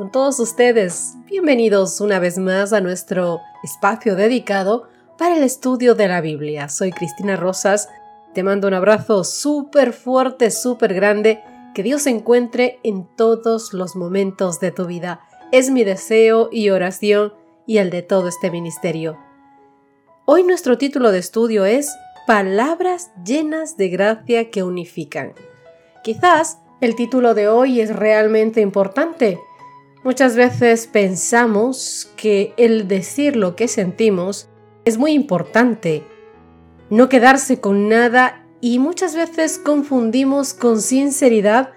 [0.00, 1.12] con todos ustedes.
[1.26, 6.70] Bienvenidos una vez más a nuestro espacio dedicado para el estudio de la Biblia.
[6.70, 7.90] Soy Cristina Rosas.
[8.32, 11.42] Te mando un abrazo súper fuerte, súper grande.
[11.74, 15.20] Que Dios se encuentre en todos los momentos de tu vida.
[15.52, 17.34] Es mi deseo y oración
[17.66, 19.18] y el de todo este ministerio.
[20.24, 21.94] Hoy nuestro título de estudio es
[22.26, 25.34] Palabras llenas de gracia que unifican.
[26.02, 29.38] Quizás el título de hoy es realmente importante.
[30.02, 34.48] Muchas veces pensamos que el decir lo que sentimos
[34.86, 36.04] es muy importante.
[36.88, 41.72] No quedarse con nada y muchas veces confundimos con sinceridad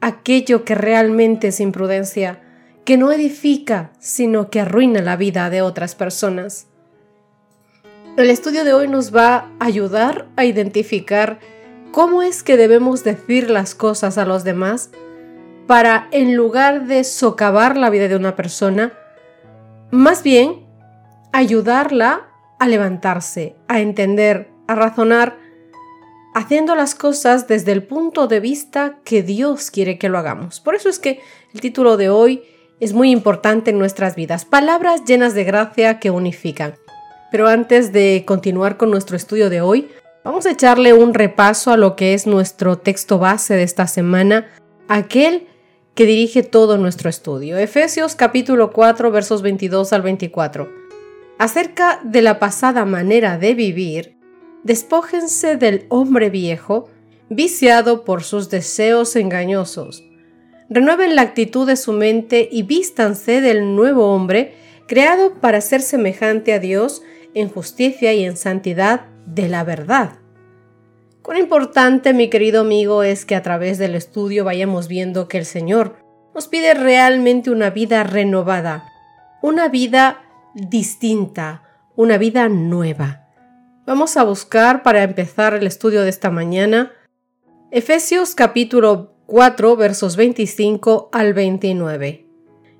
[0.00, 2.40] aquello que realmente es imprudencia,
[2.84, 6.68] que no edifica, sino que arruina la vida de otras personas.
[8.16, 11.38] El estudio de hoy nos va a ayudar a identificar
[11.96, 14.90] ¿Cómo es que debemos decir las cosas a los demás
[15.66, 18.92] para, en lugar de socavar la vida de una persona,
[19.90, 20.66] más bien
[21.32, 22.28] ayudarla
[22.58, 25.36] a levantarse, a entender, a razonar,
[26.34, 30.60] haciendo las cosas desde el punto de vista que Dios quiere que lo hagamos?
[30.60, 31.20] Por eso es que
[31.54, 32.42] el título de hoy
[32.80, 34.44] es muy importante en nuestras vidas.
[34.44, 36.74] Palabras llenas de gracia que unifican.
[37.30, 39.88] Pero antes de continuar con nuestro estudio de hoy,
[40.26, 44.48] Vamos a echarle un repaso a lo que es nuestro texto base de esta semana,
[44.88, 45.46] aquel
[45.96, 47.56] que dirige todo nuestro estudio.
[47.56, 50.70] Efesios capítulo 4 versos 22 al 24.
[51.38, 54.18] Acerca de la pasada manera de vivir,
[54.62, 56.90] despójense del hombre viejo,
[57.30, 60.04] viciado por sus deseos engañosos.
[60.68, 64.54] Renueven la actitud de su mente y vístanse del nuevo hombre,
[64.86, 70.18] creado para ser semejante a Dios en justicia y en santidad de la verdad.
[71.26, 75.44] Cuán importante, mi querido amigo, es que a través del estudio vayamos viendo que el
[75.44, 75.96] Señor
[76.36, 78.84] nos pide realmente una vida renovada,
[79.42, 80.22] una vida
[80.54, 81.64] distinta,
[81.96, 83.26] una vida nueva.
[83.88, 86.92] Vamos a buscar para empezar el estudio de esta mañana
[87.72, 92.24] Efesios capítulo 4 versos 25 al 29.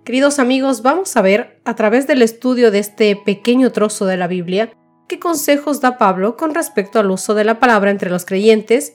[0.05, 4.29] Queridos amigos, vamos a ver a través del estudio de este pequeño trozo de la
[4.29, 4.71] Biblia
[5.07, 8.95] qué consejos da Pablo con respecto al uso de la palabra entre los creyentes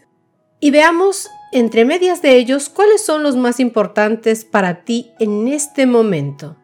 [0.60, 5.86] y veamos entre medias de ellos cuáles son los más importantes para ti en este
[5.86, 6.56] momento.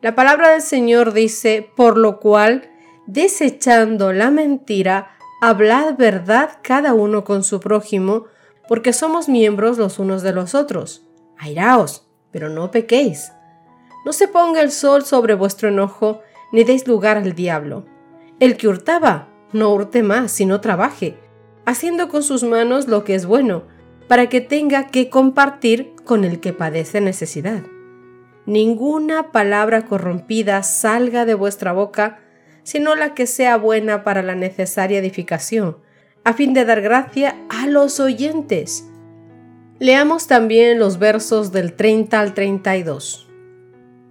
[0.00, 2.70] La palabra del Señor dice, por lo cual,
[3.06, 5.10] desechando la mentira,
[5.40, 8.26] hablad verdad cada uno con su prójimo,
[8.68, 11.04] porque somos miembros los unos de los otros.
[11.36, 13.32] Airaos, pero no pequéis.
[14.04, 16.22] No se ponga el sol sobre vuestro enojo,
[16.52, 17.84] ni deis lugar al diablo.
[18.40, 21.16] El que hurtaba, no hurte más, sino trabaje,
[21.64, 23.64] haciendo con sus manos lo que es bueno,
[24.06, 27.62] para que tenga que compartir con el que padece necesidad.
[28.46, 32.20] Ninguna palabra corrompida salga de vuestra boca,
[32.62, 35.78] sino la que sea buena para la necesaria edificación,
[36.24, 38.86] a fin de dar gracia a los oyentes.
[39.80, 43.27] Leamos también los versos del 30 al 32.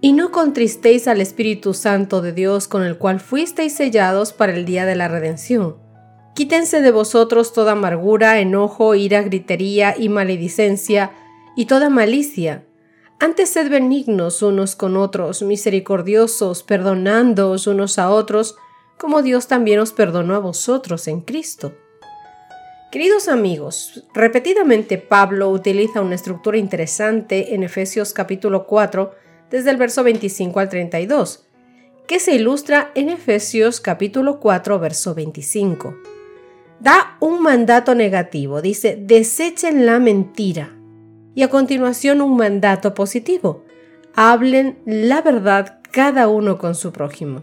[0.00, 4.64] Y no contristéis al Espíritu Santo de Dios con el cual fuisteis sellados para el
[4.64, 5.76] día de la redención.
[6.34, 11.10] Quítense de vosotros toda amargura, enojo, ira, gritería y maledicencia,
[11.56, 12.64] y toda malicia.
[13.18, 18.54] Antes sed benignos unos con otros, misericordiosos, perdonándoos unos a otros,
[18.96, 21.74] como Dios también os perdonó a vosotros en Cristo.
[22.92, 29.10] Queridos amigos, repetidamente Pablo utiliza una estructura interesante en Efesios capítulo 4,
[29.50, 31.46] desde el verso 25 al 32,
[32.06, 35.94] que se ilustra en Efesios capítulo 4, verso 25.
[36.80, 40.74] Da un mandato negativo, dice, desechen la mentira.
[41.34, 43.64] Y a continuación un mandato positivo,
[44.14, 47.42] hablen la verdad cada uno con su prójimo.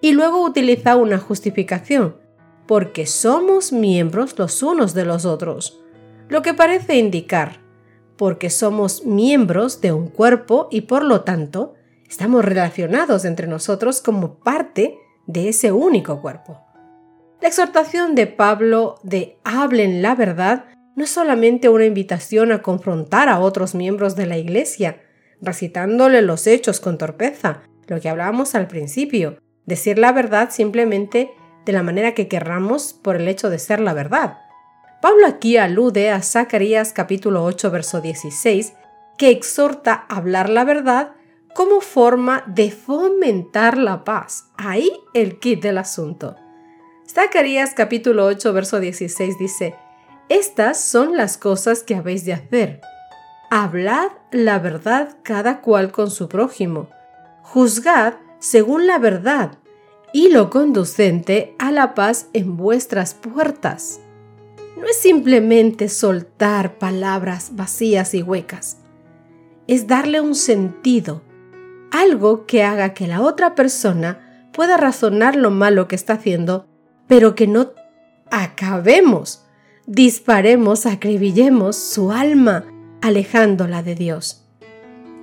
[0.00, 2.16] Y luego utiliza una justificación,
[2.66, 5.82] porque somos miembros los unos de los otros,
[6.28, 7.63] lo que parece indicar
[8.16, 11.74] porque somos miembros de un cuerpo y por lo tanto
[12.08, 16.60] estamos relacionados entre nosotros como parte de ese único cuerpo.
[17.40, 20.66] La exhortación de Pablo de hablen la verdad
[20.96, 25.02] no es solamente una invitación a confrontar a otros miembros de la Iglesia,
[25.40, 31.32] recitándole los hechos con torpeza, lo que hablábamos al principio, decir la verdad simplemente
[31.66, 34.38] de la manera que querramos por el hecho de ser la verdad.
[35.04, 38.72] Pablo aquí alude a Zacarías capítulo 8 verso 16,
[39.18, 41.12] que exhorta a hablar la verdad
[41.54, 44.46] como forma de fomentar la paz.
[44.56, 46.36] Ahí el kit del asunto.
[47.06, 49.74] Zacarías capítulo 8 verso 16 dice,
[50.30, 52.80] Estas son las cosas que habéis de hacer.
[53.50, 56.88] Hablad la verdad cada cual con su prójimo.
[57.42, 59.58] Juzgad según la verdad
[60.14, 64.00] y lo conducente a la paz en vuestras puertas.
[64.84, 68.76] No es simplemente soltar palabras vacías y huecas,
[69.66, 71.22] es darle un sentido,
[71.90, 76.66] algo que haga que la otra persona pueda razonar lo malo que está haciendo,
[77.06, 77.72] pero que no
[78.30, 79.46] acabemos,
[79.86, 82.66] disparemos, acribillemos su alma,
[83.00, 84.44] alejándola de Dios.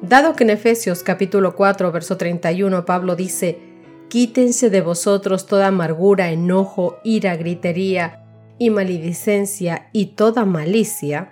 [0.02, 3.60] Dado que en Efesios capítulo 4, verso 31 Pablo dice,
[4.10, 8.21] Quítense de vosotros toda amargura, enojo, ira, gritería
[8.62, 11.32] y maledicencia y toda malicia.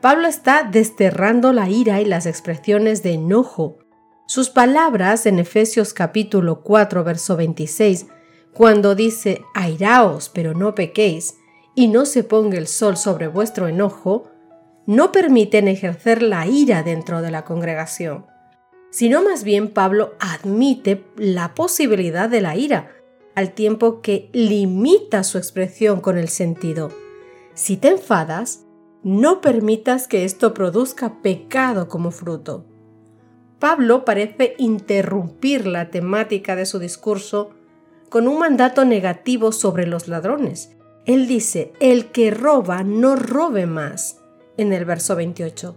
[0.00, 3.76] Pablo está desterrando la ira y las expresiones de enojo.
[4.26, 8.06] Sus palabras en Efesios capítulo 4 verso 26,
[8.54, 11.34] cuando dice airaos pero no pequéis,
[11.74, 14.30] y no se ponga el sol sobre vuestro enojo,
[14.86, 18.24] no permiten ejercer la ira dentro de la congregación
[18.94, 22.93] sino más bien Pablo admite la posibilidad de la ira,
[23.34, 26.90] al tiempo que limita su expresión con el sentido.
[27.54, 28.64] Si te enfadas,
[29.02, 32.64] no permitas que esto produzca pecado como fruto.
[33.58, 37.50] Pablo parece interrumpir la temática de su discurso
[38.08, 40.70] con un mandato negativo sobre los ladrones.
[41.04, 44.20] Él dice, el que roba no robe más,
[44.56, 45.76] en el verso 28.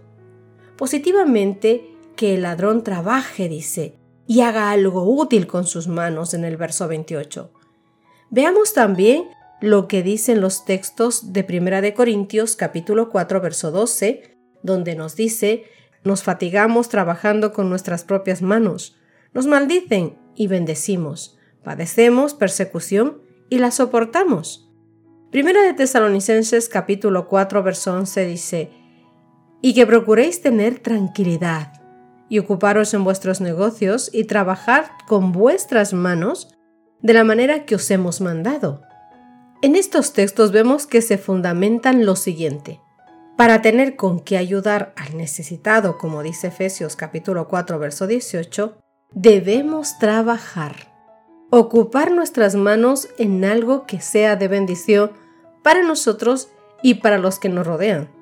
[0.76, 3.97] Positivamente, que el ladrón trabaje, dice,
[4.28, 7.50] y haga algo útil con sus manos en el verso 28.
[8.30, 9.24] Veamos también
[9.62, 15.16] lo que dicen los textos de 1 de Corintios capítulo 4 verso 12, donde nos
[15.16, 15.64] dice,
[16.04, 18.96] nos fatigamos trabajando con nuestras propias manos,
[19.32, 24.70] nos maldicen y bendecimos, padecemos persecución y la soportamos.
[25.32, 28.70] Primera de Tesalonicenses capítulo 4 verso 11 dice,
[29.62, 31.77] y que procuréis tener tranquilidad
[32.28, 36.48] y ocuparos en vuestros negocios y trabajar con vuestras manos
[37.00, 38.82] de la manera que os hemos mandado.
[39.62, 42.80] En estos textos vemos que se fundamentan lo siguiente.
[43.36, 48.78] Para tener con qué ayudar al necesitado, como dice Efesios capítulo 4 verso 18,
[49.12, 50.92] debemos trabajar,
[51.50, 55.12] ocupar nuestras manos en algo que sea de bendición
[55.62, 56.48] para nosotros
[56.82, 58.17] y para los que nos rodean.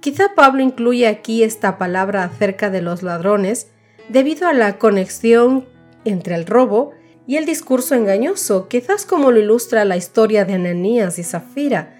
[0.00, 3.68] Quizá Pablo incluye aquí esta palabra acerca de los ladrones
[4.08, 5.66] debido a la conexión
[6.04, 6.92] entre el robo
[7.26, 11.92] y el discurso engañoso, quizás como lo ilustra la historia de Ananías y Zafira,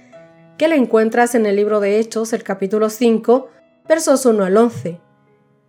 [0.57, 3.49] que la encuentras en el libro de Hechos, el capítulo 5,
[3.89, 5.01] versos 1 al 11.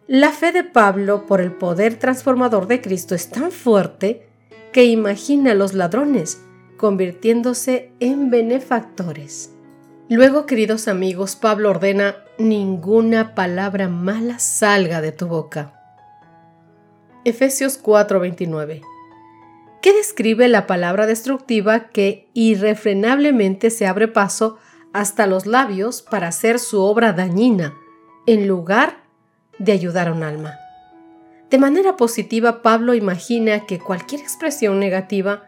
[0.08, 4.28] La fe de Pablo por el poder transformador de Cristo es tan fuerte
[4.72, 6.42] que imagina a los ladrones
[6.78, 9.57] convirtiéndose en benefactores.
[10.10, 15.74] Luego, queridos amigos, Pablo ordena, ninguna palabra mala salga de tu boca.
[17.26, 18.82] Efesios 4:29.
[19.82, 24.58] ¿Qué describe la palabra destructiva que irrefrenablemente se abre paso
[24.94, 27.76] hasta los labios para hacer su obra dañina,
[28.26, 29.04] en lugar
[29.60, 30.58] de ayudar a un alma.
[31.50, 35.44] De manera positiva, Pablo imagina que cualquier expresión negativa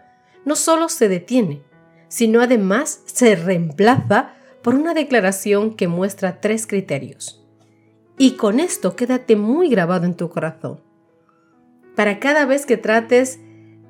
[0.45, 1.61] no solo se detiene,
[2.09, 7.43] sino además se reemplaza por una declaración que muestra tres criterios.
[8.17, 10.81] Y con esto quédate muy grabado en tu corazón.
[11.95, 13.39] Para cada vez que trates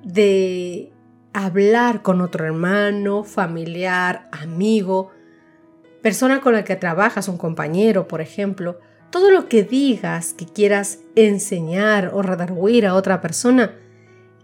[0.03, 0.91] de
[1.33, 5.11] hablar con otro hermano, familiar, amigo,
[6.01, 10.99] persona con la que trabajas, un compañero, por ejemplo, todo lo que digas que quieras
[11.15, 13.75] enseñar o redarguir a otra persona,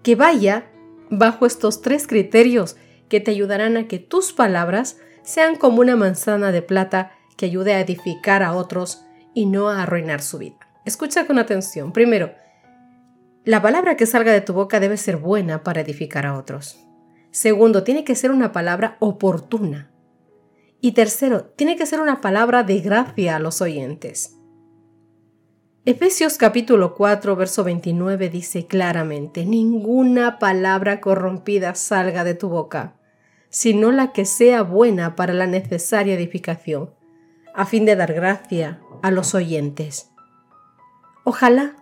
[0.03, 0.65] que vaya
[1.10, 2.75] bajo estos tres criterios
[3.10, 7.74] que te ayudarán a que tus palabras sean como una manzana de plata que ayude
[7.74, 9.03] a edificar a otros
[9.34, 10.58] y no a arruinar su vida.
[10.86, 11.91] Escucha con atención.
[11.91, 12.34] Primero,
[13.44, 16.79] la palabra que salga de tu boca debe ser buena para edificar a otros.
[17.32, 19.91] Segundo, tiene que ser una palabra oportuna.
[20.79, 24.38] Y tercero, tiene que ser una palabra de gracia a los oyentes.
[25.86, 32.96] Efesios capítulo 4, verso 29 dice claramente, ninguna palabra corrompida salga de tu boca,
[33.56, 36.94] sino la que sea buena para la necesaria edificación,
[37.54, 40.10] a fin de dar gracia a los oyentes.
[41.24, 41.78] Ojalá,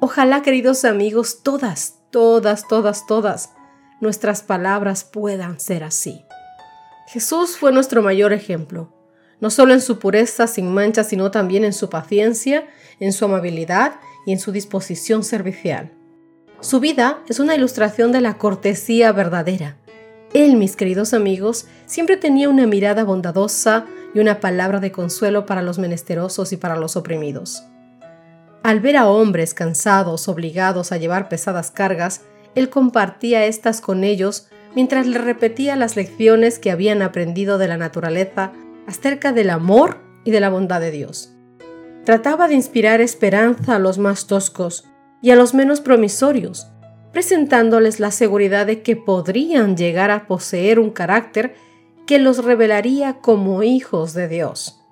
[0.00, 3.52] ojalá, queridos amigos, todas, todas, todas, todas,
[4.00, 6.24] nuestras palabras puedan ser así.
[7.06, 8.92] Jesús fue nuestro mayor ejemplo,
[9.38, 12.66] no solo en su pureza sin mancha, sino también en su paciencia,
[12.98, 15.92] en su amabilidad y en su disposición servicial.
[16.58, 19.76] Su vida es una ilustración de la cortesía verdadera.
[20.36, 25.62] Él, mis queridos amigos, siempre tenía una mirada bondadosa y una palabra de consuelo para
[25.62, 27.64] los menesterosos y para los oprimidos.
[28.62, 32.20] Al ver a hombres cansados, obligados a llevar pesadas cargas,
[32.54, 37.78] él compartía estas con ellos mientras le repetía las lecciones que habían aprendido de la
[37.78, 38.52] naturaleza
[38.86, 41.32] acerca del amor y de la bondad de Dios.
[42.04, 44.84] Trataba de inspirar esperanza a los más toscos
[45.22, 46.66] y a los menos promisorios,
[47.16, 51.54] presentándoles la seguridad de que podrían llegar a poseer un carácter
[52.06, 54.84] que los revelaría como hijos de Dios.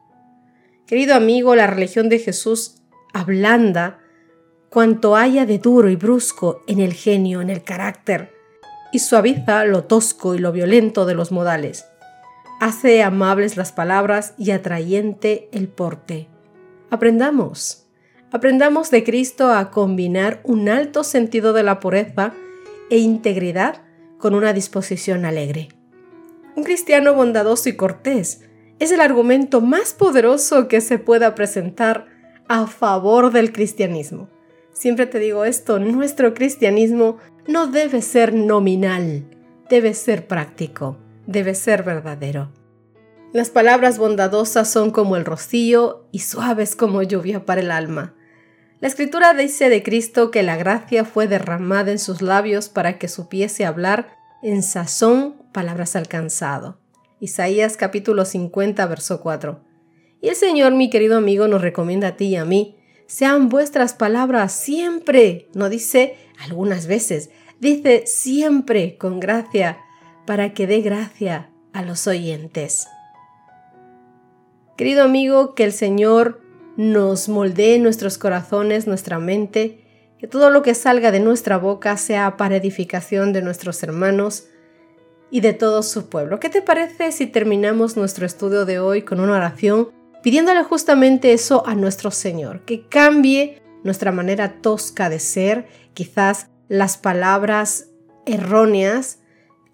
[0.86, 2.76] Querido amigo, la religión de Jesús
[3.12, 3.98] ablanda
[4.70, 8.32] cuanto haya de duro y brusco en el genio, en el carácter,
[8.90, 11.84] y suaviza lo tosco y lo violento de los modales.
[12.58, 16.28] Hace amables las palabras y atrayente el porte.
[16.88, 17.83] Aprendamos,
[18.34, 22.34] aprendamos de Cristo a combinar un alto sentido de la pureza
[22.90, 23.82] e integridad
[24.18, 25.68] con una disposición alegre.
[26.56, 28.40] Un cristiano bondadoso y cortés
[28.80, 32.06] es el argumento más poderoso que se pueda presentar
[32.48, 34.28] a favor del cristianismo.
[34.72, 39.22] Siempre te digo esto, nuestro cristianismo no debe ser nominal,
[39.70, 40.96] debe ser práctico,
[41.28, 42.50] debe ser verdadero.
[43.32, 48.16] Las palabras bondadosas son como el rocío y suaves como lluvia para el alma.
[48.84, 53.08] La escritura dice de Cristo que la gracia fue derramada en sus labios para que
[53.08, 56.78] supiese hablar en sazón palabras alcanzado.
[57.18, 59.64] Isaías capítulo 50, verso 4.
[60.20, 62.76] Y el Señor, mi querido amigo, nos recomienda a ti y a mí,
[63.06, 69.78] sean vuestras palabras siempre, no dice algunas veces, dice siempre con gracia,
[70.26, 72.86] para que dé gracia a los oyentes.
[74.76, 76.43] Querido amigo, que el Señor
[76.76, 79.84] nos moldee nuestros corazones, nuestra mente,
[80.18, 84.46] que todo lo que salga de nuestra boca sea para edificación de nuestros hermanos
[85.30, 86.40] y de todo su pueblo.
[86.40, 89.90] ¿Qué te parece si terminamos nuestro estudio de hoy con una oración
[90.22, 96.96] pidiéndole justamente eso a nuestro Señor, que cambie nuestra manera tosca de ser, quizás las
[96.96, 97.90] palabras
[98.24, 99.18] erróneas,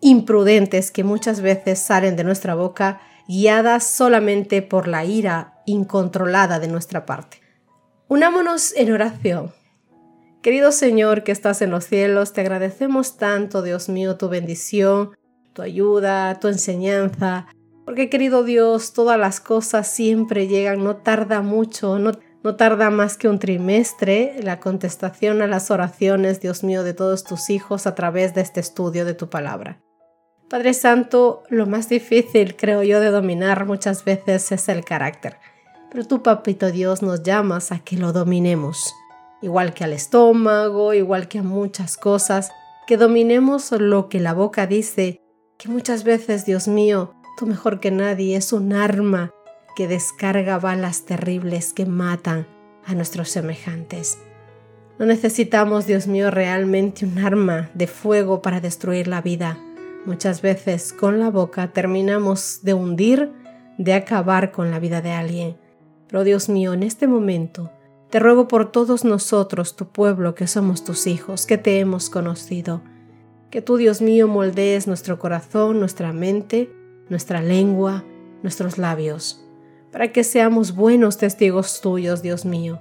[0.01, 6.69] imprudentes que muchas veces salen de nuestra boca, guiadas solamente por la ira incontrolada de
[6.69, 7.41] nuestra parte.
[8.09, 9.53] Unámonos en oración.
[10.43, 15.11] Querido Señor que estás en los cielos, te agradecemos tanto, Dios mío, tu bendición,
[15.53, 17.47] tu ayuda, tu enseñanza,
[17.85, 22.13] porque querido Dios, todas las cosas siempre llegan, no tarda mucho, no,
[22.43, 27.25] no tarda más que un trimestre la contestación a las oraciones, Dios mío, de todos
[27.25, 29.83] tus hijos a través de este estudio de tu palabra.
[30.49, 35.37] Padre Santo, lo más difícil, creo yo, de dominar muchas veces es el carácter.
[35.91, 38.95] Pero tú, Papito Dios, nos llamas a que lo dominemos.
[39.43, 42.51] Igual que al estómago, igual que a muchas cosas,
[42.87, 45.21] que dominemos lo que la boca dice,
[45.59, 49.33] que muchas veces, Dios mío, Tú mejor que nadie es un arma
[49.75, 52.47] que descarga balas terribles que matan
[52.85, 54.19] a nuestros semejantes.
[54.99, 59.59] No necesitamos, Dios mío, realmente un arma de fuego para destruir la vida.
[60.05, 63.33] Muchas veces con la boca terminamos de hundir,
[63.79, 65.57] de acabar con la vida de alguien.
[66.11, 67.71] Pero Dios mío, en este momento,
[68.11, 72.83] te ruego por todos nosotros, tu pueblo, que somos tus hijos, que te hemos conocido.
[73.51, 76.69] Que tú, Dios mío, moldees nuestro corazón, nuestra mente,
[77.09, 78.05] nuestra lengua,
[78.43, 79.47] nuestros labios,
[79.93, 82.81] para que seamos buenos testigos tuyos, Dios mío,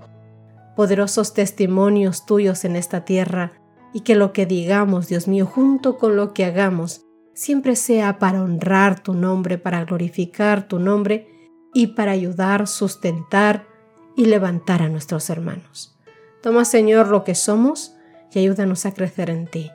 [0.75, 3.53] poderosos testimonios tuyos en esta tierra,
[3.93, 8.41] y que lo que digamos, Dios mío, junto con lo que hagamos, siempre sea para
[8.41, 11.38] honrar tu nombre, para glorificar tu nombre
[11.73, 13.67] y para ayudar, sustentar
[14.15, 15.95] y levantar a nuestros hermanos.
[16.41, 17.95] Toma, Señor, lo que somos
[18.33, 19.71] y ayúdanos a crecer en ti.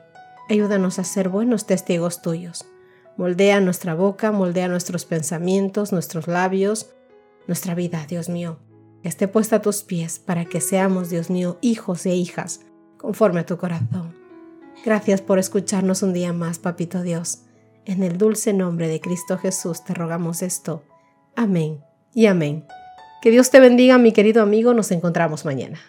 [0.49, 2.65] Ayúdanos a ser buenos testigos tuyos.
[3.17, 6.91] Moldea nuestra boca, moldea nuestros pensamientos, nuestros labios,
[7.47, 8.59] nuestra vida, Dios mío.
[9.01, 12.61] Que esté puesta a tus pies para que seamos, Dios mío, hijos e hijas,
[12.97, 14.15] conforme a tu corazón.
[14.83, 17.43] Gracias por escucharnos un día más, Papito Dios.
[17.85, 20.83] En el dulce nombre de Cristo Jesús te rogamos esto.
[21.35, 22.65] Amén y amén.
[23.21, 24.73] Que Dios te bendiga, mi querido amigo.
[24.73, 25.79] Nos encontramos mañana.